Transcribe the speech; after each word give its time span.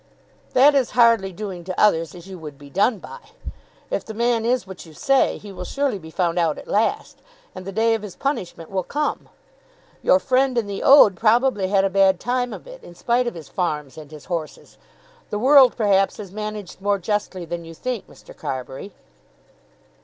"That 0.53 0.73
is 0.73 0.89
hardly 0.97 1.31
doing 1.31 1.63
to 1.63 1.79
others 1.79 2.15
as 2.15 2.25
you 2.25 2.39
would 2.39 2.57
be 2.57 2.71
done 2.71 2.97
by. 2.97 3.19
If 3.91 4.03
the 4.03 4.15
man 4.15 4.45
is 4.47 4.65
what 4.65 4.83
you 4.83 4.95
say, 4.95 5.37
he 5.37 5.51
will 5.51 5.63
surely 5.63 5.99
be 5.99 6.09
found 6.09 6.39
out 6.39 6.57
at 6.57 6.67
last, 6.67 7.19
and 7.53 7.65
the 7.65 7.71
day 7.71 7.93
of 7.93 8.01
his 8.01 8.15
punishment 8.15 8.71
will 8.71 8.81
come. 8.81 9.29
Your 10.01 10.17
friend 10.17 10.57
in 10.57 10.65
the 10.65 10.81
ode 10.81 11.15
probably 11.17 11.67
had 11.67 11.85
a 11.85 11.89
bad 11.91 12.19
time 12.19 12.51
of 12.51 12.65
it, 12.65 12.83
in 12.83 12.95
spite 12.95 13.27
of 13.27 13.35
his 13.35 13.47
farms 13.47 13.95
and 13.95 14.09
his 14.09 14.25
horses. 14.25 14.79
The 15.29 15.37
world 15.37 15.77
perhaps 15.77 16.19
is 16.19 16.31
managed 16.31 16.81
more 16.81 16.97
justly 16.97 17.45
than 17.45 17.63
you 17.63 17.75
think, 17.75 18.07
Mr. 18.09 18.35
Carbury." 18.35 18.93